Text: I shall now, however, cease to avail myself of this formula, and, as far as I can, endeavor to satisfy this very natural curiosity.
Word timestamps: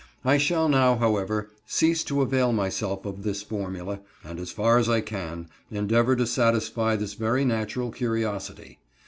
I 0.25 0.39
shall 0.39 0.67
now, 0.67 0.95
however, 0.95 1.51
cease 1.67 2.03
to 2.05 2.23
avail 2.23 2.51
myself 2.53 3.05
of 3.05 3.21
this 3.21 3.43
formula, 3.43 3.99
and, 4.23 4.39
as 4.39 4.49
far 4.51 4.79
as 4.79 4.89
I 4.89 4.99
can, 5.01 5.47
endeavor 5.69 6.15
to 6.15 6.25
satisfy 6.25 6.95
this 6.95 7.13
very 7.13 7.45
natural 7.45 7.91
curiosity. 7.91 8.79